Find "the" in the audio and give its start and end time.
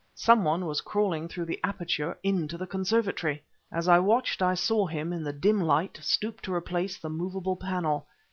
1.45-1.59, 2.57-2.65, 5.23-5.31, 6.97-7.07